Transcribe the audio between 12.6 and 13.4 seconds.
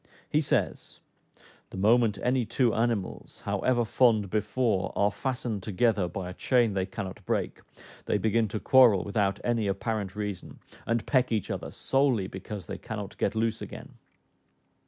they cannot get